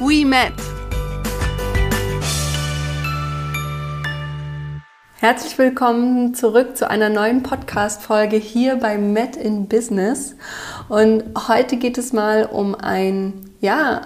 [0.00, 0.52] we met.
[5.16, 10.36] Herzlich willkommen zurück zu einer neuen Podcast-Folge hier bei Met in Business.
[10.88, 14.02] Und heute geht es mal um ein, ja,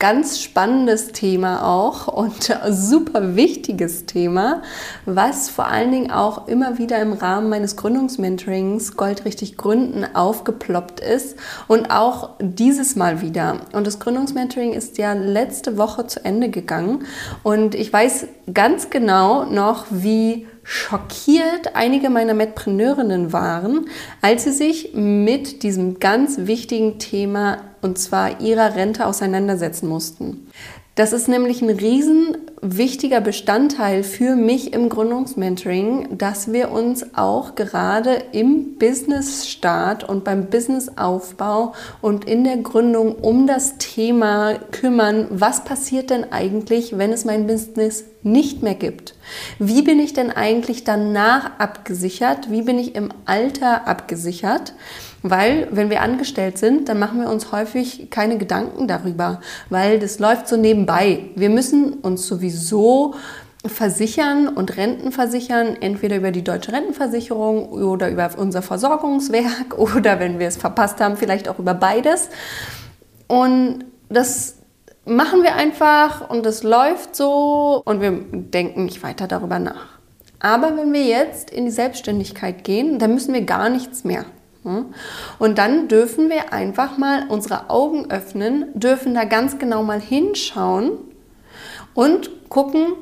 [0.00, 4.62] ganz spannendes Thema auch und super wichtiges Thema,
[5.06, 11.36] was vor allen Dingen auch immer wieder im Rahmen meines Gründungsmentorings Goldrichtig Gründen aufgeploppt ist
[11.68, 13.60] und auch dieses Mal wieder.
[13.72, 17.04] Und das Gründungsmentoring ist ja letzte Woche zu Ende gegangen
[17.44, 23.88] und ich weiß ganz genau noch, wie schockiert einige meiner Metpreneurinnen waren,
[24.20, 30.46] als sie sich mit diesem ganz wichtigen Thema und zwar ihrer Rente auseinandersetzen mussten.
[30.98, 37.54] Das ist nämlich ein riesen wichtiger Bestandteil für mich im Gründungsmentoring, dass wir uns auch
[37.54, 45.62] gerade im Business-Start und beim Businessaufbau und in der Gründung um das Thema kümmern, was
[45.62, 49.14] passiert denn eigentlich, wenn es mein Business nicht mehr gibt?
[49.60, 52.50] Wie bin ich denn eigentlich danach abgesichert?
[52.50, 54.74] Wie bin ich im Alter abgesichert?
[55.22, 60.20] Weil, wenn wir angestellt sind, dann machen wir uns häufig keine Gedanken darüber, weil das
[60.20, 61.24] läuft so nebenbei.
[61.34, 63.14] Wir müssen uns sowieso
[63.66, 70.38] versichern und Renten versichern, entweder über die deutsche Rentenversicherung oder über unser Versorgungswerk oder wenn
[70.38, 72.28] wir es verpasst haben, vielleicht auch über beides.
[73.26, 74.56] Und das
[75.04, 79.98] machen wir einfach und es läuft so und wir denken nicht weiter darüber nach.
[80.40, 84.24] Aber wenn wir jetzt in die Selbstständigkeit gehen, dann müssen wir gar nichts mehr.
[84.64, 90.92] Und dann dürfen wir einfach mal unsere Augen öffnen, dürfen da ganz genau mal hinschauen
[91.94, 92.94] und gucken,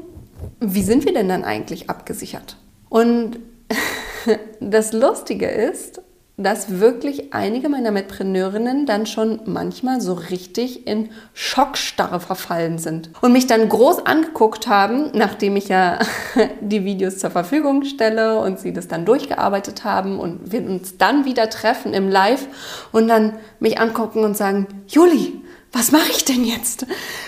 [0.60, 2.56] wie sind wir denn dann eigentlich abgesichert?
[2.88, 3.38] Und
[4.60, 6.02] das Lustige ist,
[6.38, 13.32] dass wirklich einige meiner Mitpreneurinnen dann schon manchmal so richtig in Schockstarre verfallen sind und
[13.32, 15.98] mich dann groß angeguckt haben, nachdem ich ja
[16.60, 21.24] die Videos zur Verfügung stelle und sie das dann durchgearbeitet haben und wir uns dann
[21.24, 22.46] wieder treffen im Live
[22.92, 25.40] und dann mich angucken und sagen, Juli,
[25.72, 26.86] was mache ich denn jetzt?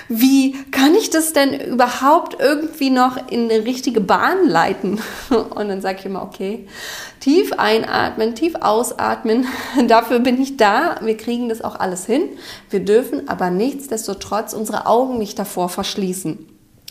[0.08, 5.00] Wie kann ich das denn überhaupt irgendwie noch in eine richtige Bahn leiten?
[5.30, 6.66] Und dann sage ich immer, okay,
[7.20, 9.46] tief einatmen, tief ausatmen.
[9.86, 10.96] Dafür bin ich da.
[11.02, 12.22] Wir kriegen das auch alles hin.
[12.70, 16.38] Wir dürfen aber nichtsdestotrotz unsere Augen nicht davor verschließen,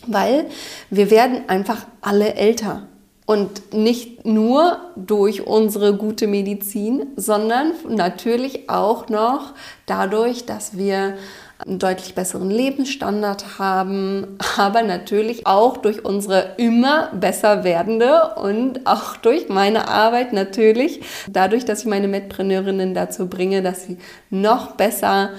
[0.06, 0.46] weil
[0.90, 2.86] wir werden einfach alle älter.
[3.26, 9.52] Und nicht nur durch unsere gute Medizin, sondern natürlich auch noch
[9.84, 11.18] dadurch, dass wir
[11.66, 19.16] einen deutlich besseren Lebensstandard haben, aber natürlich auch durch unsere immer besser werdende und auch
[19.16, 23.98] durch meine Arbeit natürlich, dadurch, dass ich meine Medpreneurinnen dazu bringe, dass sie
[24.30, 25.30] noch besser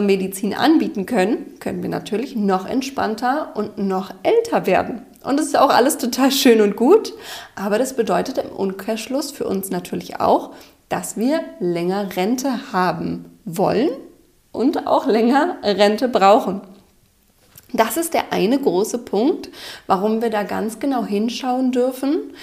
[0.00, 5.02] Medizin anbieten können, können wir natürlich noch entspannter und noch älter werden.
[5.22, 7.12] Und das ist auch alles total schön und gut,
[7.54, 10.52] aber das bedeutet im Umkehrschluss für uns natürlich auch,
[10.88, 13.90] dass wir länger Rente haben wollen
[14.52, 16.60] und auch länger Rente brauchen.
[17.72, 19.48] Das ist der eine große Punkt,
[19.86, 22.34] warum wir da ganz genau hinschauen dürfen,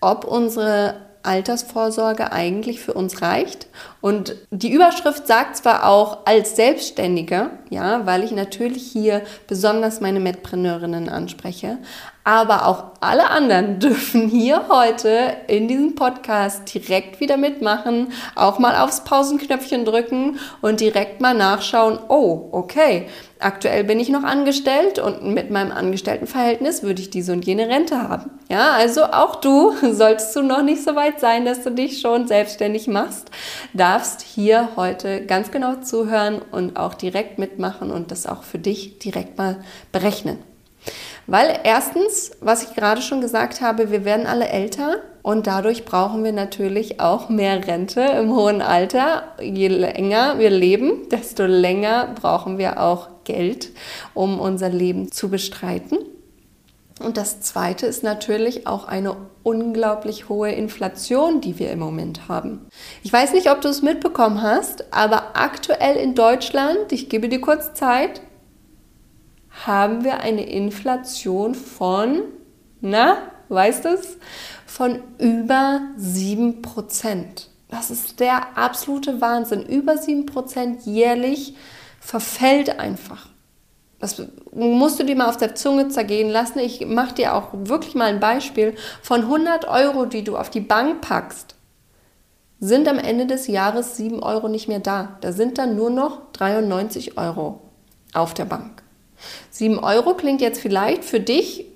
[0.00, 3.66] ob unsere Altersvorsorge eigentlich für uns reicht.
[4.00, 10.20] Und die Überschrift sagt zwar auch als Selbstständige, ja, weil ich natürlich hier besonders meine
[10.20, 11.78] Medpreneurinnen anspreche,
[12.24, 18.76] aber auch alle anderen dürfen hier heute in diesem Podcast direkt wieder mitmachen, auch mal
[18.76, 23.06] aufs Pausenknöpfchen drücken und direkt mal nachschauen, oh, okay,
[23.42, 28.08] aktuell bin ich noch angestellt und mit meinem Angestelltenverhältnis würde ich diese und jene Rente
[28.08, 28.30] haben.
[28.50, 32.26] Ja, also auch du solltest du noch nicht so weit sein, dass du dich schon
[32.26, 33.30] selbstständig machst,
[33.72, 38.98] darfst hier heute ganz genau zuhören und auch direkt mitmachen und das auch für dich
[38.98, 39.62] direkt mal
[39.92, 40.38] berechnen.
[41.26, 46.24] Weil erstens, was ich gerade schon gesagt habe, wir werden alle älter und dadurch brauchen
[46.24, 49.22] wir natürlich auch mehr Rente im hohen Alter.
[49.40, 53.70] Je länger wir leben, desto länger brauchen wir auch Geld,
[54.14, 55.98] um unser Leben zu bestreiten.
[57.00, 62.68] Und das Zweite ist natürlich auch eine unglaublich hohe Inflation, die wir im Moment haben.
[63.02, 67.40] Ich weiß nicht, ob du es mitbekommen hast, aber aktuell in Deutschland, ich gebe dir
[67.40, 68.20] kurz Zeit,
[69.66, 72.22] haben wir eine Inflation von,
[72.80, 74.16] na, weißt du es,
[74.66, 77.48] von über 7%.
[77.68, 79.62] Das ist der absolute Wahnsinn.
[79.62, 81.54] Über 7% jährlich
[82.02, 83.28] verfällt einfach.
[84.00, 84.20] Das
[84.52, 86.58] musst du dir mal auf der Zunge zergehen lassen.
[86.58, 88.74] Ich mache dir auch wirklich mal ein Beispiel.
[89.00, 91.54] Von 100 Euro, die du auf die Bank packst,
[92.58, 95.16] sind am Ende des Jahres 7 Euro nicht mehr da.
[95.20, 97.60] Da sind dann nur noch 93 Euro
[98.12, 98.82] auf der Bank.
[99.50, 101.66] 7 Euro klingt jetzt vielleicht für dich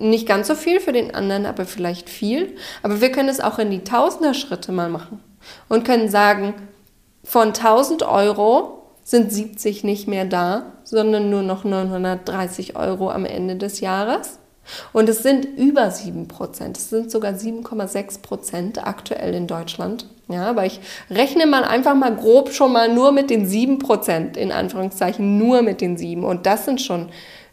[0.00, 2.56] nicht ganz so viel, für den anderen aber vielleicht viel.
[2.82, 5.20] Aber wir können es auch in die Tausender-Schritte mal machen
[5.68, 6.54] und können sagen,
[7.22, 8.75] von 1000 Euro
[9.06, 14.40] sind 70 nicht mehr da, sondern nur noch 930 Euro am Ende des Jahres.
[14.92, 16.76] Und es sind über 7 Prozent.
[16.76, 20.06] Es sind sogar 7,6 Prozent aktuell in Deutschland.
[20.26, 24.36] Ja, aber ich rechne mal einfach mal grob schon mal nur mit den 7 Prozent,
[24.36, 26.24] in Anführungszeichen nur mit den 7.
[26.24, 27.10] Und das sind schon,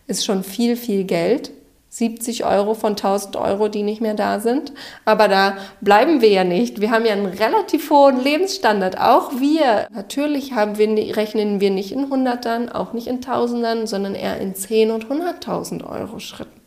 [0.07, 1.51] ist schon viel, viel Geld.
[1.93, 4.73] 70 Euro von 1000 Euro, die nicht mehr da sind.
[5.05, 6.81] Aber da bleiben wir ja nicht.
[6.81, 8.99] Wir haben ja einen relativ hohen Lebensstandard.
[8.99, 9.87] Auch wir.
[9.93, 14.55] Natürlich haben wir, rechnen wir nicht in Hundertern, auch nicht in Tausendern, sondern eher in
[14.55, 16.59] 10 und 100.000 Euro Schritten.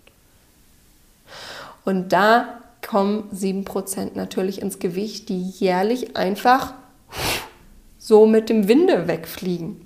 [1.84, 6.74] Und da kommen 7% natürlich ins Gewicht, die jährlich einfach
[7.98, 9.85] so mit dem Winde wegfliegen.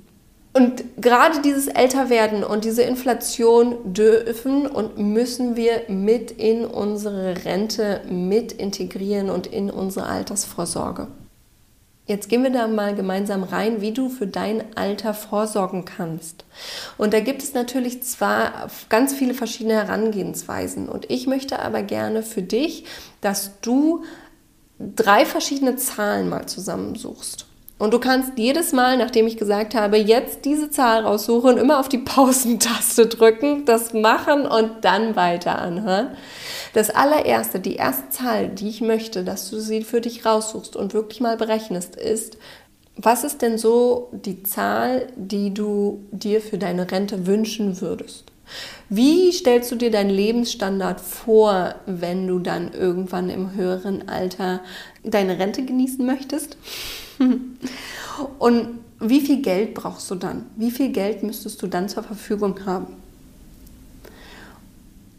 [0.52, 8.00] Und gerade dieses Älterwerden und diese Inflation dürfen und müssen wir mit in unsere Rente
[8.08, 11.06] mit integrieren und in unsere Altersvorsorge.
[12.06, 16.44] Jetzt gehen wir da mal gemeinsam rein, wie du für dein Alter vorsorgen kannst.
[16.99, 20.88] Und da gibt es natürlich zwar ganz viele verschiedene Herangehensweisen.
[20.88, 22.85] Und ich möchte aber gerne für dich,
[23.20, 24.02] dass du
[24.81, 27.47] drei verschiedene Zahlen mal zusammensuchst.
[27.81, 31.88] Und du kannst jedes Mal, nachdem ich gesagt habe, jetzt diese Zahl raussuchen, immer auf
[31.88, 36.09] die Pausentaste drücken, das machen und dann weiter anhören.
[36.75, 40.93] Das allererste, die erste Zahl, die ich möchte, dass du sie für dich raussuchst und
[40.93, 42.37] wirklich mal berechnest, ist,
[42.97, 48.25] was ist denn so die Zahl, die du dir für deine Rente wünschen würdest?
[48.88, 54.61] Wie stellst du dir deinen Lebensstandard vor, wenn du dann irgendwann im höheren Alter
[55.05, 56.56] deine Rente genießen möchtest?
[58.38, 60.47] Und wie viel Geld brauchst du dann?
[60.56, 62.97] Wie viel Geld müsstest du dann zur Verfügung haben?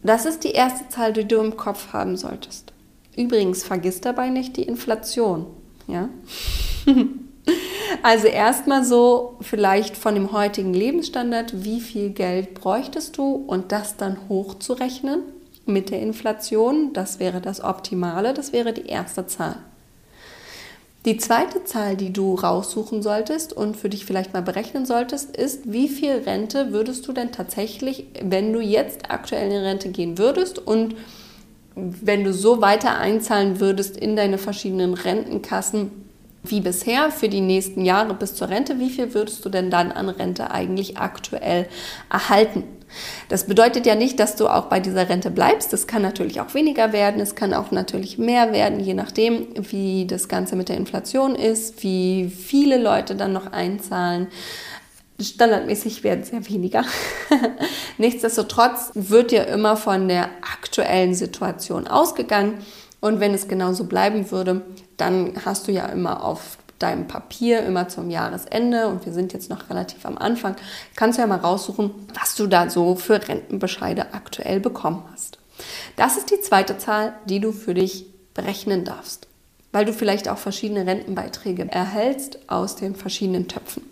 [0.03, 2.73] Das ist die erste Zahl, die du im Kopf haben solltest.
[3.15, 5.45] Übrigens, vergiss dabei nicht die Inflation.
[5.87, 6.09] Ja?
[8.03, 13.97] also erstmal so vielleicht von dem heutigen Lebensstandard, wie viel Geld bräuchtest du und das
[13.97, 15.21] dann hochzurechnen
[15.65, 16.93] mit der Inflation.
[16.93, 19.57] Das wäre das Optimale, das wäre die erste Zahl.
[21.05, 25.71] Die zweite Zahl, die du raussuchen solltest und für dich vielleicht mal berechnen solltest, ist,
[25.71, 30.59] wie viel Rente würdest du denn tatsächlich, wenn du jetzt aktuell in Rente gehen würdest
[30.59, 30.95] und
[31.75, 36.10] wenn du so weiter einzahlen würdest in deine verschiedenen Rentenkassen
[36.43, 39.91] wie bisher für die nächsten Jahre bis zur Rente, wie viel würdest du denn dann
[39.91, 41.67] an Rente eigentlich aktuell
[42.09, 42.63] erhalten?
[43.29, 45.71] Das bedeutet ja nicht, dass du auch bei dieser Rente bleibst.
[45.73, 50.05] Es kann natürlich auch weniger werden, es kann auch natürlich mehr werden, je nachdem, wie
[50.05, 54.27] das Ganze mit der Inflation ist, wie viele Leute dann noch einzahlen.
[55.19, 56.83] Standardmäßig werden es ja weniger.
[57.97, 62.55] Nichtsdestotrotz wird ja immer von der aktuellen Situation ausgegangen.
[63.01, 64.61] Und wenn es genauso bleiben würde,
[65.01, 69.49] dann hast du ja immer auf deinem Papier immer zum Jahresende und wir sind jetzt
[69.49, 70.55] noch relativ am Anfang,
[70.95, 75.37] kannst du ja mal raussuchen, was du da so für Rentenbescheide aktuell bekommen hast.
[75.95, 79.27] Das ist die zweite Zahl, die du für dich berechnen darfst,
[79.71, 83.83] weil du vielleicht auch verschiedene Rentenbeiträge erhältst aus den verschiedenen Töpfen.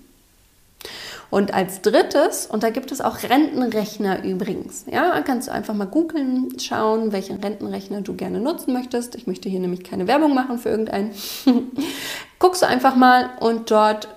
[1.30, 5.86] Und als drittes, und da gibt es auch Rentenrechner übrigens, ja, kannst du einfach mal
[5.86, 9.16] googeln, schauen, welchen Rentenrechner du gerne nutzen möchtest.
[9.16, 11.12] Ich möchte hier nämlich keine Werbung machen für irgendeinen.
[12.40, 14.08] Guckst du einfach mal und dort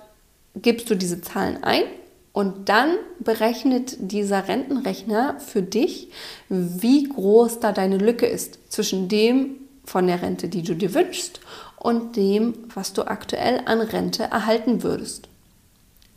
[0.55, 1.83] gibst du diese Zahlen ein
[2.31, 6.09] und dann berechnet dieser Rentenrechner für dich,
[6.49, 11.41] wie groß da deine Lücke ist zwischen dem von der Rente, die du dir wünschst,
[11.77, 15.27] und dem, was du aktuell an Rente erhalten würdest.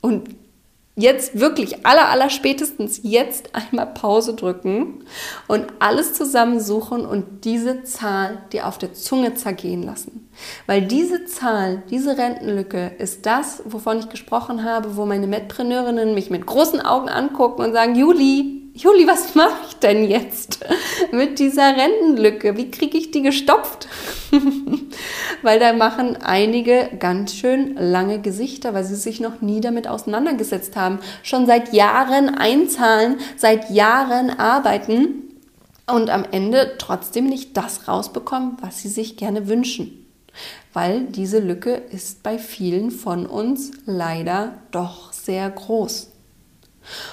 [0.00, 0.28] Und
[0.96, 5.04] jetzt wirklich aller, aller spätestens jetzt einmal Pause drücken
[5.46, 10.28] und alles zusammensuchen und diese Zahl dir auf der Zunge zergehen lassen.
[10.66, 16.30] Weil diese Zahl, diese Rentenlücke ist das, wovon ich gesprochen habe, wo meine Medpreneurinnen mich
[16.30, 20.58] mit großen Augen angucken und sagen, Juli, Juli, was mache ich denn jetzt
[21.10, 22.58] mit dieser Rentenlücke?
[22.58, 23.88] Wie kriege ich die gestopft?
[25.42, 30.76] weil da machen einige ganz schön lange Gesichter, weil sie sich noch nie damit auseinandergesetzt
[30.76, 30.98] haben.
[31.22, 35.22] Schon seit Jahren einzahlen, seit Jahren arbeiten
[35.86, 40.06] und am Ende trotzdem nicht das rausbekommen, was sie sich gerne wünschen.
[40.74, 46.10] Weil diese Lücke ist bei vielen von uns leider doch sehr groß.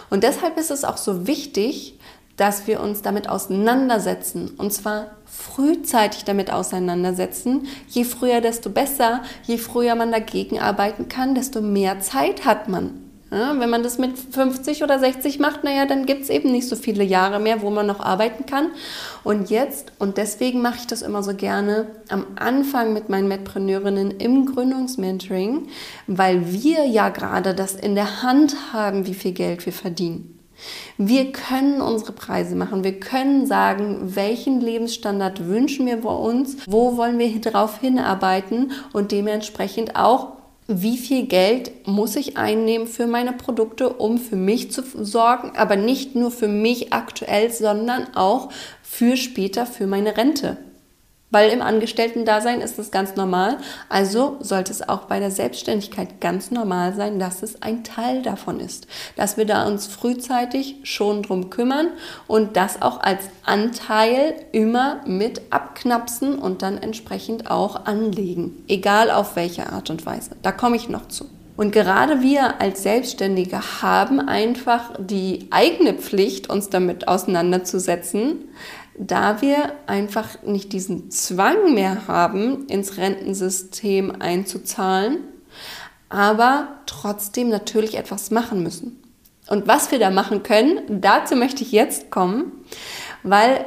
[0.09, 1.99] Und deshalb ist es auch so wichtig,
[2.37, 4.51] dass wir uns damit auseinandersetzen.
[4.57, 7.67] Und zwar frühzeitig damit auseinandersetzen.
[7.87, 9.21] Je früher, desto besser.
[9.43, 13.02] Je früher man dagegen arbeiten kann, desto mehr Zeit hat man.
[13.33, 16.69] Ja, wenn man das mit 50 oder 60 macht, naja, dann gibt es eben nicht
[16.69, 18.67] so viele Jahre mehr, wo man noch arbeiten kann.
[19.23, 24.11] Und jetzt, und deswegen mache ich das immer so gerne am Anfang mit meinen Metpreneurinnen
[24.11, 25.67] im Gründungsmentoring,
[26.05, 30.37] weil wir ja gerade das in der Hand haben, wie viel Geld wir verdienen.
[30.99, 32.83] Wir können unsere Preise machen.
[32.83, 39.11] Wir können sagen, welchen Lebensstandard wünschen wir bei uns, wo wollen wir darauf hinarbeiten und
[39.11, 44.83] dementsprechend auch wie viel Geld muss ich einnehmen für meine Produkte, um für mich zu
[45.03, 48.49] sorgen, aber nicht nur für mich aktuell, sondern auch
[48.81, 50.57] für später, für meine Rente.
[51.33, 53.57] Weil im Angestellten-Dasein ist das ganz normal.
[53.89, 58.59] Also sollte es auch bei der Selbstständigkeit ganz normal sein, dass es ein Teil davon
[58.59, 58.85] ist.
[59.15, 61.87] Dass wir da uns frühzeitig schon drum kümmern
[62.27, 68.63] und das auch als Anteil immer mit abknapsen und dann entsprechend auch anlegen.
[68.67, 70.35] Egal auf welche Art und Weise.
[70.43, 71.25] Da komme ich noch zu.
[71.55, 78.49] Und gerade wir als Selbstständige haben einfach die eigene Pflicht, uns damit auseinanderzusetzen,
[78.97, 85.19] da wir einfach nicht diesen Zwang mehr haben, ins Rentensystem einzuzahlen,
[86.09, 88.99] aber trotzdem natürlich etwas machen müssen.
[89.49, 92.51] Und was wir da machen können, dazu möchte ich jetzt kommen,
[93.23, 93.65] weil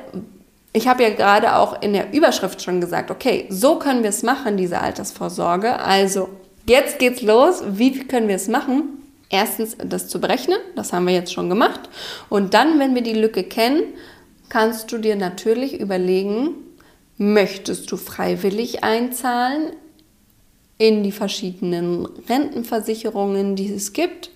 [0.72, 4.22] ich habe ja gerade auch in der Überschrift schon gesagt, okay, so können wir es
[4.22, 5.78] machen, diese Altersvorsorge.
[5.78, 6.28] Also
[6.66, 7.62] jetzt geht's los.
[7.66, 9.02] Wie können wir es machen?
[9.28, 11.88] Erstens das zu berechnen, das haben wir jetzt schon gemacht.
[12.28, 13.82] Und dann, wenn wir die Lücke kennen,
[14.48, 16.54] kannst du dir natürlich überlegen,
[17.18, 19.72] möchtest du freiwillig einzahlen
[20.78, 24.30] in die verschiedenen Rentenversicherungen, die es gibt,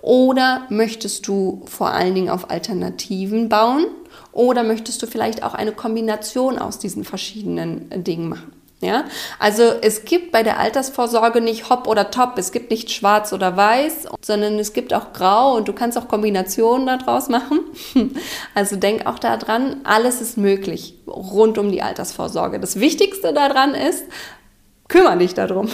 [0.00, 3.86] oder möchtest du vor allen Dingen auf Alternativen bauen,
[4.32, 8.52] oder möchtest du vielleicht auch eine Kombination aus diesen verschiedenen Dingen machen.
[8.82, 9.04] Ja,
[9.38, 13.56] also es gibt bei der Altersvorsorge nicht Hop oder Top, es gibt nicht Schwarz oder
[13.56, 17.60] Weiß, sondern es gibt auch Grau und du kannst auch Kombinationen daraus machen.
[18.54, 22.58] Also denk auch daran, alles ist möglich rund um die Altersvorsorge.
[22.58, 24.04] Das Wichtigste daran ist,
[24.88, 25.68] kümmere dich darum.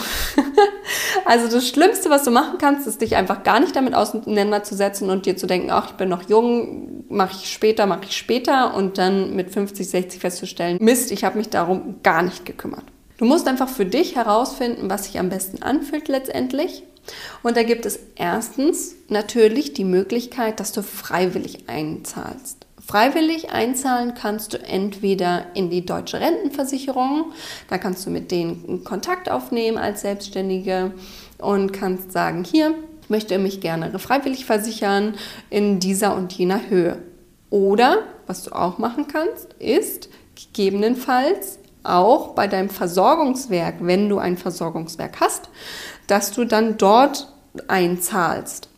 [1.25, 5.25] also das Schlimmste, was du machen kannst, ist dich einfach gar nicht damit auseinanderzusetzen und
[5.25, 8.97] dir zu denken, ach, ich bin noch jung, mache ich später, mache ich später und
[8.97, 12.83] dann mit 50, 60 festzustellen, Mist, ich habe mich darum gar nicht gekümmert.
[13.19, 16.83] Du musst einfach für dich herausfinden, was sich am besten anfühlt letztendlich.
[17.43, 22.65] Und da gibt es erstens natürlich die Möglichkeit, dass du freiwillig einzahlst.
[22.79, 27.33] Freiwillig einzahlen kannst du entweder in die deutsche Rentenversicherung,
[27.69, 30.93] da kannst du mit denen Kontakt aufnehmen als Selbstständige
[31.39, 35.15] und kannst sagen, hier, ich möchte mich gerne freiwillig versichern
[35.49, 36.99] in dieser und jener Höhe.
[37.49, 41.59] Oder, was du auch machen kannst, ist gegebenenfalls
[41.89, 45.49] auch bei deinem Versorgungswerk, wenn du ein Versorgungswerk hast,
[46.07, 47.31] dass du dann dort
[47.67, 48.69] einzahlst.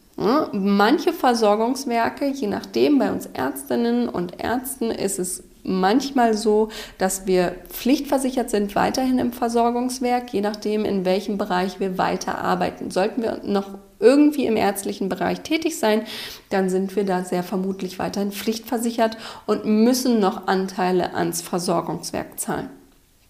[0.51, 7.55] Manche Versorgungswerke, je nachdem, bei uns Ärztinnen und Ärzten ist es manchmal so, dass wir
[7.69, 12.91] pflichtversichert sind weiterhin im Versorgungswerk, je nachdem, in welchem Bereich wir weiter arbeiten.
[12.91, 16.03] Sollten wir noch irgendwie im ärztlichen Bereich tätig sein,
[16.49, 22.69] dann sind wir da sehr vermutlich weiterhin pflichtversichert und müssen noch Anteile ans Versorgungswerk zahlen.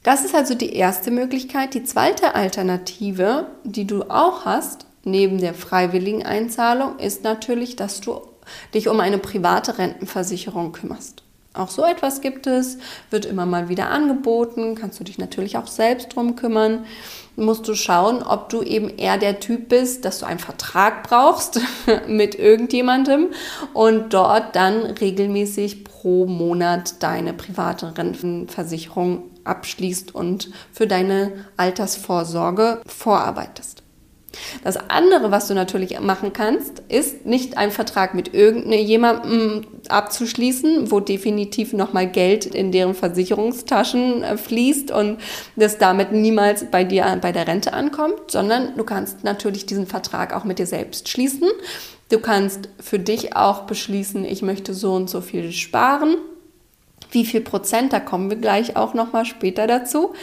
[0.03, 1.75] Das ist also die erste Möglichkeit.
[1.75, 8.22] Die zweite Alternative, die du auch hast, neben der freiwilligen Einzahlung, ist natürlich, dass du
[8.74, 11.24] dich um eine private Rentenversicherung kümmerst.
[11.53, 12.77] Auch so etwas gibt es,
[13.10, 16.86] wird immer mal wieder angeboten, kannst du dich natürlich auch selbst drum kümmern.
[17.36, 21.60] Musst du schauen, ob du eben eher der Typ bist, dass du einen Vertrag brauchst
[22.08, 23.27] mit irgendjemandem
[23.74, 33.83] und dort dann regelmäßig pro Monat deine private Rentenversicherung abschließt und für deine Altersvorsorge vorarbeitest.
[34.63, 41.01] Das andere, was du natürlich machen kannst, ist nicht einen Vertrag mit irgendjemandem abzuschließen, wo
[41.01, 45.17] definitiv nochmal Geld in deren Versicherungstaschen äh, fließt und
[45.57, 50.33] das damit niemals bei dir bei der Rente ankommt, sondern du kannst natürlich diesen Vertrag
[50.33, 51.50] auch mit dir selbst schließen
[52.12, 56.17] Du kannst für dich auch beschließen, ich möchte so und so viel sparen.
[57.12, 60.13] Wie viel Prozent, da kommen wir gleich auch nochmal später dazu.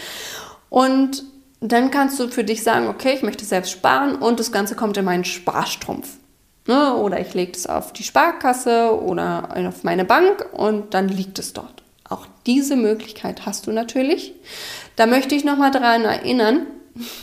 [0.70, 1.24] Und
[1.60, 4.96] dann kannst du für dich sagen, okay, ich möchte selbst sparen und das Ganze kommt
[4.96, 6.16] in meinen Sparstrumpf.
[6.66, 6.94] Ne?
[6.94, 11.52] Oder ich lege es auf die Sparkasse oder auf meine Bank und dann liegt es
[11.52, 11.82] dort.
[12.08, 14.34] Auch diese Möglichkeit hast du natürlich.
[14.96, 16.66] Da möchte ich nochmal daran erinnern,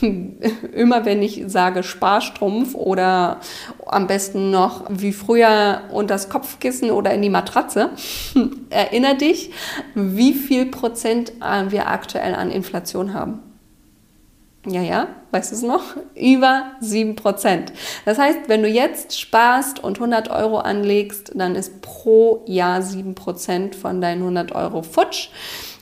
[0.72, 3.40] immer wenn ich sage Sparstrumpf oder
[3.86, 7.90] am besten noch wie früher unter das Kopfkissen oder in die Matratze,
[8.70, 9.50] erinnere dich,
[9.94, 11.32] wie viel Prozent
[11.68, 13.40] wir aktuell an Inflation haben.
[14.68, 15.82] Ja, ja, weißt du es noch?
[16.16, 17.66] Über 7%.
[18.04, 23.76] Das heißt, wenn du jetzt sparst und 100 Euro anlegst, dann ist pro Jahr 7%
[23.76, 25.28] von deinen 100 Euro futsch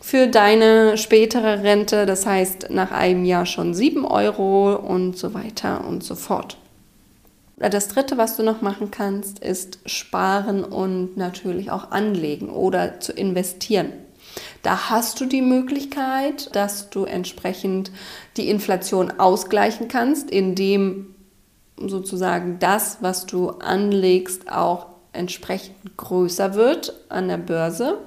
[0.04, 2.04] für deine spätere Rente.
[2.04, 6.58] Das heißt, nach einem Jahr schon 7 Euro und so weiter und so fort.
[7.56, 13.12] Das dritte, was du noch machen kannst, ist sparen und natürlich auch anlegen oder zu
[13.12, 13.94] investieren.
[14.62, 17.90] Da hast du die Möglichkeit, dass du entsprechend
[18.36, 21.14] die Inflation ausgleichen kannst, indem
[21.78, 28.00] sozusagen das, was du anlegst, auch entsprechend größer wird an der Börse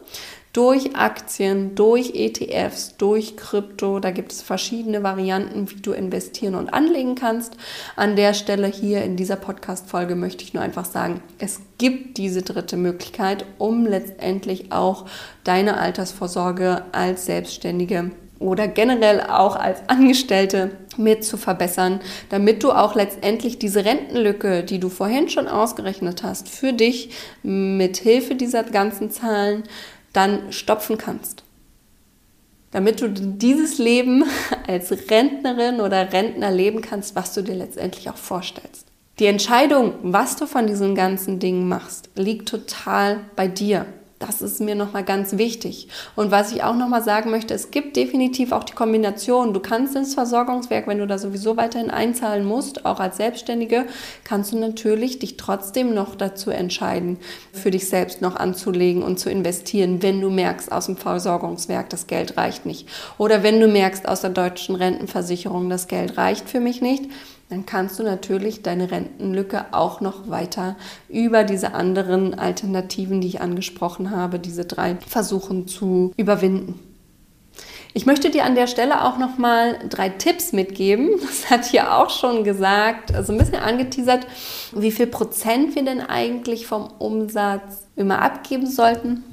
[0.57, 3.99] durch Aktien, durch ETFs, durch Krypto.
[3.99, 7.55] Da gibt es verschiedene Varianten, wie du investieren und anlegen kannst.
[7.95, 12.41] An der Stelle hier in dieser Podcast-Folge möchte ich nur einfach sagen, es gibt diese
[12.41, 15.05] dritte Möglichkeit, um letztendlich auch
[15.43, 18.09] deine Altersvorsorge als Selbstständige
[18.39, 21.99] oder generell auch als Angestellte mit zu verbessern,
[22.29, 27.11] damit du auch letztendlich diese Rentenlücke, die du vorhin schon ausgerechnet hast, für dich
[27.43, 29.63] mit Hilfe dieser ganzen Zahlen
[30.17, 31.43] dann stopfen kannst.
[32.71, 34.25] Damit du dieses Leben
[34.67, 38.87] als Rentnerin oder Rentner leben kannst, was du dir letztendlich auch vorstellst.
[39.19, 43.85] Die Entscheidung, was du von diesen ganzen Dingen machst, liegt total bei dir.
[44.19, 45.89] Das ist mir nochmal ganz wichtig.
[46.15, 49.53] Und was ich auch nochmal sagen möchte, es gibt definitiv auch die Kombination.
[49.53, 53.85] Du kannst ins Versorgungswerk, wenn du da sowieso weiterhin einzahlen musst, auch als Selbstständige,
[54.23, 57.19] kannst du natürlich dich trotzdem noch dazu entscheiden,
[57.53, 62.07] für dich selbst noch anzulegen und zu investieren, wenn du merkst, aus dem Versorgungswerk, das
[62.07, 62.87] Geld reicht nicht.
[63.19, 67.07] Oder wenn du merkst, aus der deutschen Rentenversicherung, das Geld reicht für mich nicht
[67.49, 70.75] dann kannst du natürlich deine Rentenlücke auch noch weiter
[71.07, 76.79] über diese anderen Alternativen, die ich angesprochen habe, diese drei versuchen zu überwinden.
[77.93, 81.09] Ich möchte dir an der Stelle auch noch mal drei Tipps mitgeben.
[81.21, 84.27] Das hat hier auch schon gesagt, also ein bisschen angeteasert,
[84.73, 89.23] wie viel Prozent wir denn eigentlich vom Umsatz immer abgeben sollten,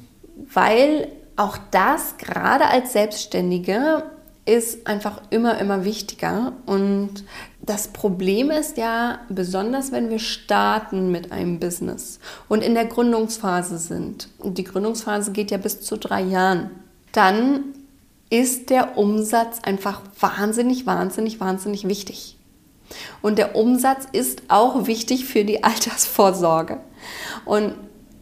[0.52, 4.04] weil auch das gerade als Selbstständige
[4.46, 6.52] ist einfach immer, immer wichtiger.
[6.66, 7.24] Und
[7.66, 13.78] das Problem ist ja, besonders wenn wir starten mit einem Business und in der Gründungsphase
[13.78, 16.70] sind, und die Gründungsphase geht ja bis zu drei Jahren,
[17.12, 17.74] dann
[18.28, 22.36] ist der Umsatz einfach wahnsinnig, wahnsinnig, wahnsinnig wichtig.
[23.22, 26.80] Und der Umsatz ist auch wichtig für die Altersvorsorge.
[27.46, 27.74] Und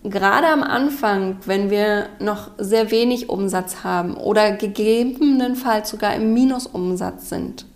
[0.05, 7.29] gerade am Anfang, wenn wir noch sehr wenig Umsatz haben oder gegebenenfalls sogar im Minusumsatz
[7.29, 7.67] sind,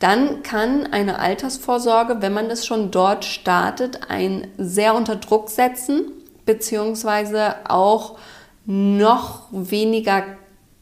[0.00, 6.12] dann kann eine Altersvorsorge, wenn man es schon dort startet, ein sehr unter Druck setzen,
[6.46, 8.18] beziehungsweise auch
[8.64, 10.24] noch weniger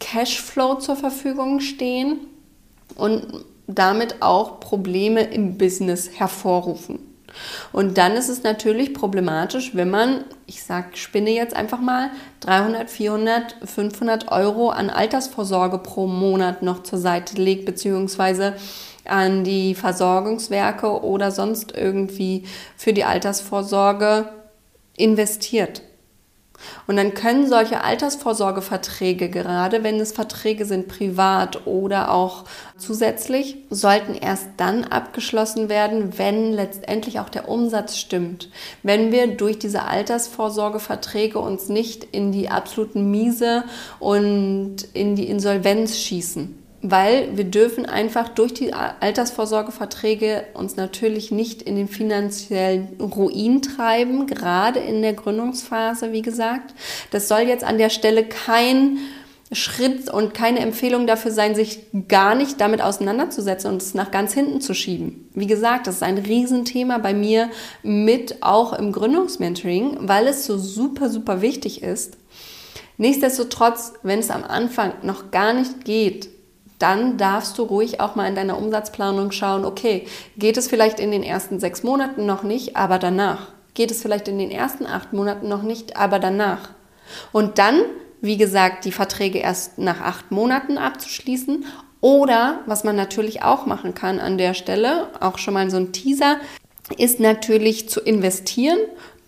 [0.01, 2.19] Cashflow zur Verfügung stehen
[2.97, 6.99] und damit auch Probleme im Business hervorrufen.
[7.73, 12.91] Und dann ist es natürlich problematisch, wenn man, ich sag, spinne jetzt einfach mal, 300,
[12.91, 18.55] 400, 500 Euro an Altersvorsorge pro Monat noch zur Seite legt, beziehungsweise
[19.09, 22.45] an die Versorgungswerke oder sonst irgendwie
[22.77, 24.29] für die Altersvorsorge
[24.97, 25.83] investiert.
[26.87, 32.45] Und dann können solche Altersvorsorgeverträge, gerade wenn es Verträge sind, privat oder auch
[32.77, 38.51] zusätzlich, sollten erst dann abgeschlossen werden, wenn letztendlich auch der Umsatz stimmt.
[38.83, 43.65] Wenn wir durch diese Altersvorsorgeverträge uns nicht in die absoluten Miese
[43.99, 51.63] und in die Insolvenz schießen weil wir dürfen einfach durch die Altersvorsorgeverträge uns natürlich nicht
[51.63, 56.75] in den finanziellen Ruin treiben, gerade in der Gründungsphase, wie gesagt.
[57.11, 58.99] Das soll jetzt an der Stelle kein
[59.53, 64.33] Schritt und keine Empfehlung dafür sein, sich gar nicht damit auseinanderzusetzen und es nach ganz
[64.33, 65.29] hinten zu schieben.
[65.35, 67.49] Wie gesagt, das ist ein Riesenthema bei mir
[67.85, 72.17] mit auch im Gründungsmentoring, weil es so super, super wichtig ist.
[72.99, 76.29] Nichtsdestotrotz, wenn es am Anfang noch gar nicht geht,
[76.79, 81.11] dann darfst du ruhig auch mal in deiner Umsatzplanung schauen, okay, geht es vielleicht in
[81.11, 85.13] den ersten sechs Monaten noch nicht, aber danach geht es vielleicht in den ersten acht
[85.13, 86.71] Monaten noch nicht, aber danach.
[87.33, 87.81] Und dann,
[88.21, 91.65] wie gesagt, die Verträge erst nach acht Monaten abzuschließen.
[92.01, 95.93] Oder, was man natürlich auch machen kann an der Stelle, auch schon mal so ein
[95.93, 96.39] Teaser,
[96.99, 98.79] ist natürlich zu investieren.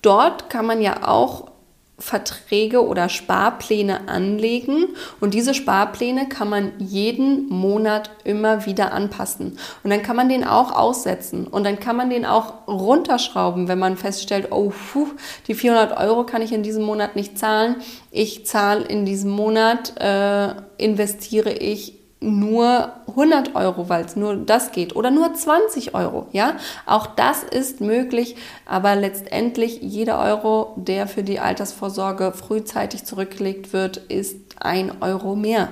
[0.03, 1.51] Dort kann man ja auch
[1.99, 4.89] Verträge oder Sparpläne anlegen.
[5.21, 9.59] Und diese Sparpläne kann man jeden Monat immer wieder anpassen.
[9.83, 11.47] Und dann kann man den auch aussetzen.
[11.49, 15.09] Und dann kann man den auch runterschrauben, wenn man feststellt, oh, puh,
[15.49, 17.77] die 400 Euro kann ich in diesem Monat nicht zahlen.
[18.13, 24.73] Ich zahle in diesem Monat, äh, investiere ich nur 100 Euro, weil es nur das
[24.73, 31.07] geht oder nur 20 Euro, ja, auch das ist möglich, aber letztendlich jeder Euro, der
[31.07, 35.69] für die Altersvorsorge frühzeitig zurückgelegt wird, ist ein Euro mehr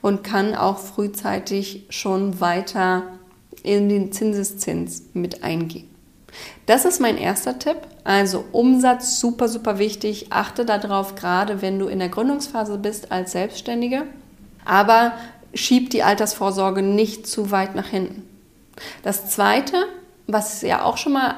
[0.00, 3.02] und kann auch frühzeitig schon weiter
[3.62, 5.88] in den Zinseszins mit eingehen.
[6.66, 7.78] Das ist mein erster Tipp.
[8.04, 10.28] Also Umsatz super, super wichtig.
[10.30, 14.04] Achte darauf, gerade wenn du in der Gründungsphase bist als Selbstständige
[14.68, 15.14] aber
[15.54, 18.22] schieb die Altersvorsorge nicht zu weit nach hinten.
[19.02, 19.86] Das Zweite,
[20.26, 21.36] was ja auch schon mal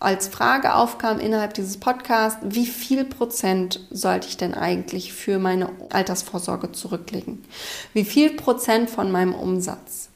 [0.00, 5.70] als Frage aufkam innerhalb dieses Podcasts, wie viel Prozent sollte ich denn eigentlich für meine
[5.90, 7.44] Altersvorsorge zurücklegen?
[7.92, 10.08] Wie viel Prozent von meinem Umsatz?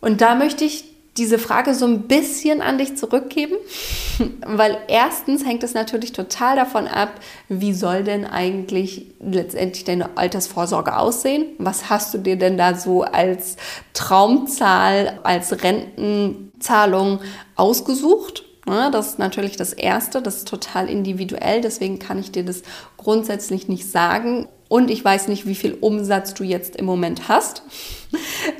[0.00, 0.84] Und da möchte ich
[1.16, 3.54] diese Frage so ein bisschen an dich zurückgeben,
[4.46, 7.10] weil erstens hängt es natürlich total davon ab,
[7.48, 11.46] wie soll denn eigentlich letztendlich deine Altersvorsorge aussehen?
[11.58, 13.56] Was hast du dir denn da so als
[13.92, 17.20] Traumzahl, als Rentenzahlung
[17.54, 18.44] ausgesucht?
[18.66, 22.62] Das ist natürlich das Erste, das ist total individuell, deswegen kann ich dir das
[22.96, 24.48] grundsätzlich nicht sagen.
[24.74, 27.62] Und ich weiß nicht, wie viel Umsatz du jetzt im Moment hast.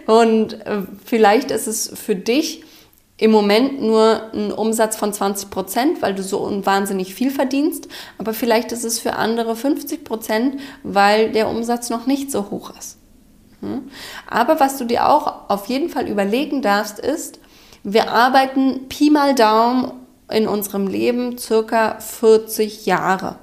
[0.07, 2.63] Und äh, vielleicht ist es für dich
[3.17, 7.89] im Moment nur ein Umsatz von 20 Prozent, weil du so wahnsinnig viel verdienst.
[8.17, 12.71] Aber vielleicht ist es für andere 50 Prozent, weil der Umsatz noch nicht so hoch
[12.79, 12.97] ist.
[13.61, 13.91] Hm?
[14.31, 17.41] Aber was du dir auch auf jeden Fall überlegen darfst, ist,
[17.83, 19.91] wir arbeiten Pi mal Daumen
[20.31, 23.41] in unserem Leben circa 40 Jahre.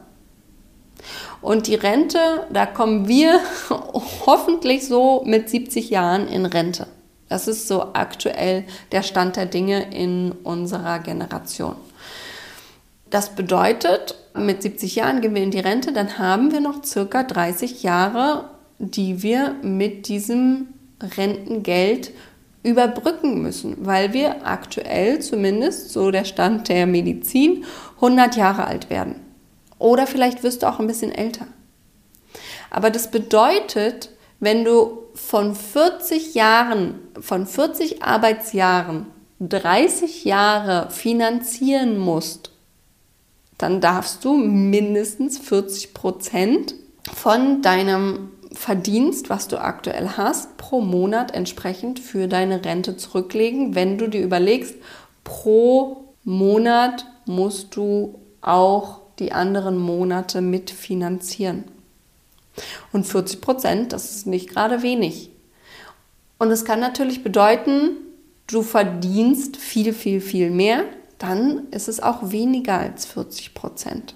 [1.42, 2.20] Und die Rente,
[2.52, 3.40] da kommen wir
[4.26, 6.88] hoffentlich so mit 70 Jahren in Rente.
[7.30, 11.76] Das ist so aktuell der Stand der Dinge in unserer Generation.
[13.10, 17.24] Das bedeutet, mit 70 Jahren gehen wir in die Rente, dann haben wir noch circa
[17.24, 18.50] 30 Jahre,
[18.80, 20.68] die wir mit diesem
[21.18, 22.12] Rentengeld
[22.64, 29.16] überbrücken müssen, weil wir aktuell zumindest, so der Stand der Medizin, 100 Jahre alt werden.
[29.82, 31.48] Oder vielleicht wirst du auch ein bisschen älter.
[32.70, 39.08] Aber das bedeutet, wenn du von 40 Jahren, von 40 Arbeitsjahren
[39.40, 42.52] 30 Jahre finanzieren musst,
[43.58, 46.76] dann darfst du mindestens 40 Prozent
[47.14, 53.98] von deinem Verdienst, was du aktuell hast, pro Monat entsprechend für deine Rente zurücklegen, wenn
[53.98, 54.76] du dir überlegst,
[55.24, 61.64] pro Monat musst du auch die anderen Monate mitfinanzieren.
[62.92, 65.30] Und 40 Prozent, das ist nicht gerade wenig.
[66.38, 67.92] Und es kann natürlich bedeuten,
[68.48, 70.84] du verdienst viel, viel, viel mehr,
[71.20, 74.16] dann ist es auch weniger als 40 Prozent.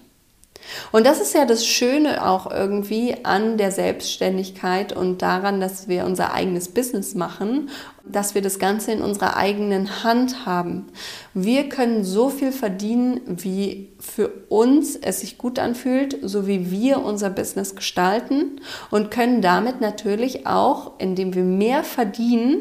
[0.92, 6.06] Und das ist ja das Schöne auch irgendwie an der Selbstständigkeit und daran, dass wir
[6.06, 7.70] unser eigenes Business machen,
[8.04, 10.88] dass wir das Ganze in unserer eigenen Hand haben.
[11.34, 17.04] Wir können so viel verdienen, wie für uns es sich gut anfühlt, so wie wir
[17.04, 22.58] unser Business gestalten und können damit natürlich auch, indem wir mehr verdienen,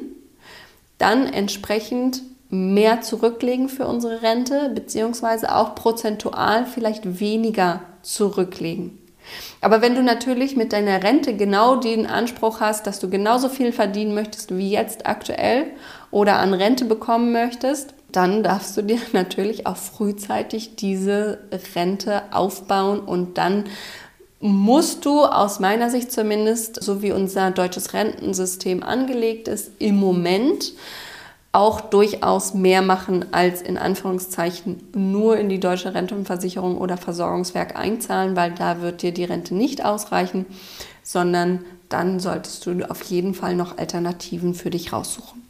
[0.99, 2.23] dann entsprechend
[2.55, 8.99] mehr zurücklegen für unsere Rente, beziehungsweise auch prozentual vielleicht weniger zurücklegen.
[9.61, 13.73] Aber wenn du natürlich mit deiner Rente genau den Anspruch hast, dass du genauso viel
[13.73, 15.67] verdienen möchtest wie jetzt aktuell
[16.11, 21.39] oder an Rente bekommen möchtest, dann darfst du dir natürlich auch frühzeitig diese
[21.75, 23.65] Rente aufbauen und dann
[24.41, 30.75] musst du aus meiner Sicht zumindest, so wie unser deutsches Rentensystem angelegt ist, im Moment
[31.55, 38.35] auch durchaus mehr machen als in Anführungszeichen nur in die deutsche Rentenversicherung oder Versorgungswerk einzahlen,
[38.35, 40.47] weil da wird dir die Rente nicht ausreichen,
[41.05, 45.43] sondern dann solltest du auf jeden Fall noch Alternativen für dich raussuchen.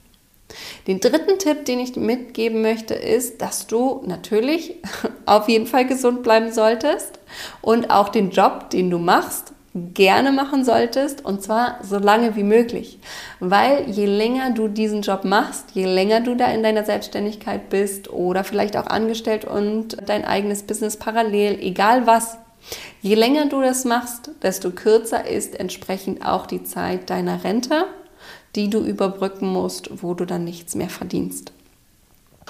[0.86, 4.74] Den dritten Tipp, den ich mitgeben möchte, ist, dass du natürlich
[5.26, 7.18] auf jeden Fall gesund bleiben solltest
[7.62, 12.44] und auch den Job, den du machst, gerne machen solltest und zwar so lange wie
[12.44, 12.98] möglich.
[13.40, 18.08] Weil je länger du diesen Job machst, je länger du da in deiner Selbstständigkeit bist
[18.10, 22.38] oder vielleicht auch angestellt und dein eigenes Business parallel, egal was,
[23.02, 27.86] je länger du das machst, desto kürzer ist entsprechend auch die Zeit deiner Rente,
[28.54, 31.52] die du überbrücken musst, wo du dann nichts mehr verdienst.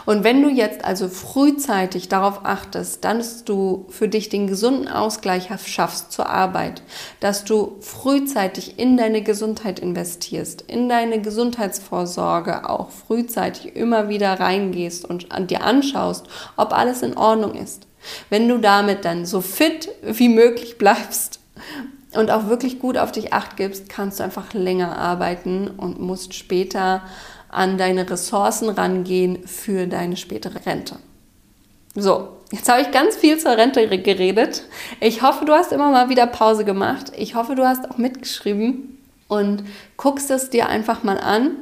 [0.07, 5.49] Und wenn du jetzt also frühzeitig darauf achtest, dass du für dich den gesunden Ausgleich
[5.67, 6.83] schaffst zur Arbeit,
[7.21, 15.05] dass du frühzeitig in deine Gesundheit investierst, in deine Gesundheitsvorsorge auch frühzeitig immer wieder reingehst
[15.05, 16.27] und an dir anschaust,
[16.57, 17.87] ob alles in Ordnung ist.
[18.29, 21.41] Wenn du damit dann so fit wie möglich bleibst
[22.13, 26.35] und auch wirklich gut auf dich acht gibst, kannst du einfach länger arbeiten und musst
[26.35, 27.03] später
[27.55, 30.97] an deine Ressourcen rangehen für deine spätere Rente.
[31.95, 34.65] So, jetzt habe ich ganz viel zur Rente geredet.
[35.01, 37.13] Ich hoffe, du hast immer mal wieder Pause gemacht.
[37.17, 39.63] Ich hoffe, du hast auch mitgeschrieben und
[39.97, 41.53] guckst es dir einfach mal an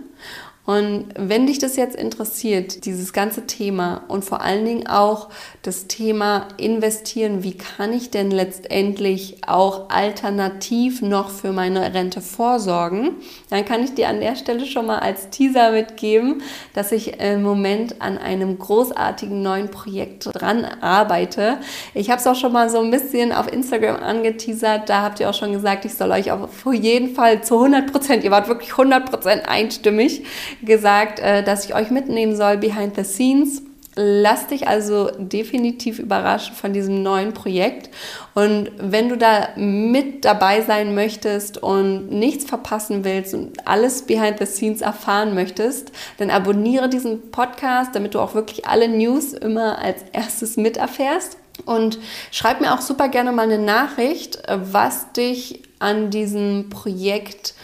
[0.65, 5.29] und wenn dich das jetzt interessiert, dieses ganze Thema und vor allen Dingen auch
[5.63, 13.17] das Thema investieren, wie kann ich denn letztendlich auch alternativ noch für meine Rente vorsorgen,
[13.51, 16.43] dann kann ich dir an der Stelle schon mal als Teaser mitgeben,
[16.75, 21.59] dass ich im Moment an einem großartigen neuen Projekt dran arbeite.
[21.93, 24.89] Ich habe es auch schon mal so ein bisschen auf Instagram angeteasert.
[24.89, 28.23] Da habt ihr auch schon gesagt, ich soll euch auf jeden Fall zu 100 Prozent,
[28.23, 30.23] ihr wart wirklich 100 Prozent einstimmig,
[30.65, 33.63] gesagt, äh, dass ich euch mitnehmen soll behind the scenes.
[33.95, 37.91] Lass dich also definitiv überraschen von diesem neuen Projekt.
[38.33, 44.39] Und wenn du da mit dabei sein möchtest und nichts verpassen willst und alles behind
[44.39, 49.79] the scenes erfahren möchtest, dann abonniere diesen Podcast, damit du auch wirklich alle News immer
[49.79, 51.37] als erstes miterfährst.
[51.67, 51.99] Und
[52.31, 57.55] schreib mir auch super gerne mal eine Nachricht, was dich an diesem Projekt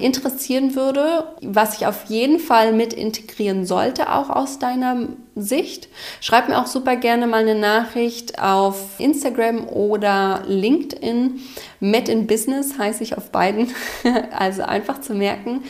[0.00, 5.88] interessieren würde, was ich auf jeden Fall mit integrieren sollte, auch aus deiner Sicht.
[6.20, 11.40] Schreib mir auch super gerne mal eine Nachricht auf Instagram oder LinkedIn.
[11.78, 13.72] Met in Business heiße ich auf beiden.
[14.36, 15.62] also einfach zu merken,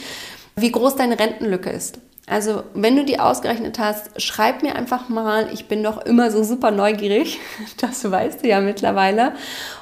[0.56, 1.98] wie groß deine Rentenlücke ist.
[2.28, 5.48] Also, wenn du die ausgerechnet hast, schreib mir einfach mal.
[5.52, 7.38] Ich bin doch immer so super neugierig.
[7.80, 9.34] Das weißt du ja mittlerweile.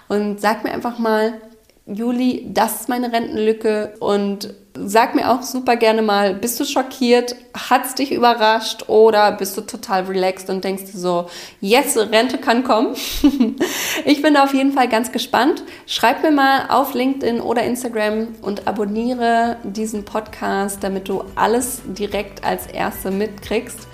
[0.09, 1.41] Und sag mir einfach mal,
[1.87, 7.37] Juli, das ist meine Rentenlücke und sag mir auch super gerne mal, bist du schockiert?
[7.55, 11.27] Hat es dich überrascht oder bist du total relaxed und denkst so,
[11.61, 12.97] yes, Rente kann kommen?
[14.05, 15.63] ich bin auf jeden Fall ganz gespannt.
[15.87, 22.45] Schreib mir mal auf LinkedIn oder Instagram und abonniere diesen Podcast, damit du alles direkt
[22.45, 23.87] als Erste mitkriegst.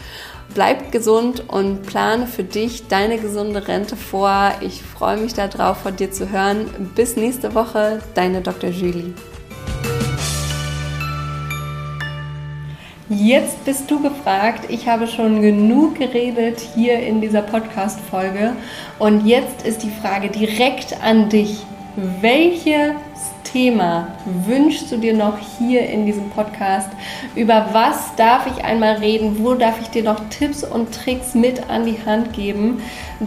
[0.54, 4.52] Bleib gesund und plane für dich deine gesunde Rente vor.
[4.60, 6.90] Ich freue mich darauf, von dir zu hören.
[6.96, 8.70] Bis nächste Woche, deine Dr.
[8.70, 9.14] Julie.
[13.12, 14.66] Jetzt bist du gefragt.
[14.68, 18.52] Ich habe schon genug geredet hier in dieser Podcast-Folge.
[19.00, 21.66] Und jetzt ist die Frage direkt an dich.
[22.20, 22.94] Welche
[23.42, 26.88] Thema wünschst du dir noch hier in diesem Podcast?
[27.34, 29.38] Über was darf ich einmal reden?
[29.40, 32.80] Wo darf ich dir noch Tipps und Tricks mit an die Hand geben,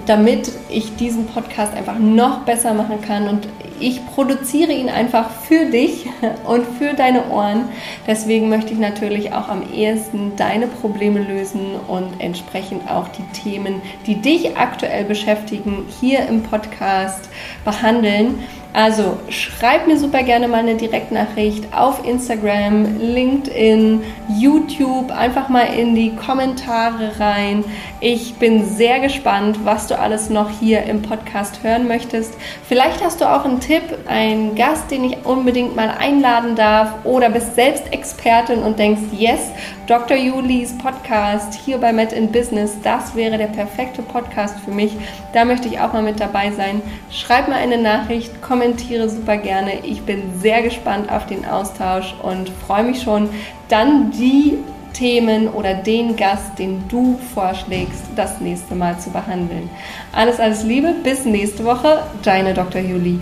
[0.06, 3.28] damit ich diesen Podcast einfach noch besser machen kann?
[3.28, 6.06] Und ich produziere ihn einfach für dich
[6.46, 7.70] und für deine Ohren.
[8.08, 13.82] Deswegen möchte ich natürlich auch am ehesten deine Probleme lösen und entsprechend auch die Themen,
[14.06, 17.30] die dich aktuell beschäftigen, hier im Podcast
[17.66, 18.44] behandeln.
[18.74, 24.02] Also schreib mir super gerne mal eine Direktnachricht auf Instagram, LinkedIn,
[24.40, 27.64] YouTube, einfach mal in die Kommentare rein.
[28.00, 32.34] Ich bin sehr gespannt, was du alles noch hier im Podcast hören möchtest.
[32.68, 37.30] Vielleicht hast du auch einen Tipp, einen Gast, den ich unbedingt mal einladen darf oder
[37.30, 39.52] bist selbst Expertin und denkst, yes,
[39.86, 40.18] Dr.
[40.18, 44.94] Julis Podcast hier bei Met in Business, das wäre der perfekte Podcast für mich.
[45.34, 46.82] Da möchte ich auch mal mit dabei sein.
[47.12, 49.86] Schreib mir eine Nachricht, kommentiere kommentiere super gerne.
[49.86, 53.30] Ich bin sehr gespannt auf den Austausch und freue mich schon,
[53.68, 54.58] dann die
[54.94, 59.70] Themen oder den Gast, den du vorschlägst, das nächste Mal zu behandeln.
[60.14, 62.82] Alles, alles Liebe, bis nächste Woche, deine Dr.
[62.82, 63.20] Julie.